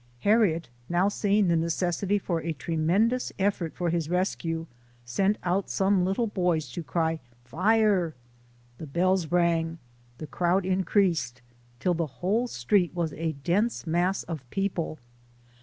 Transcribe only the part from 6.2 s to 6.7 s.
boys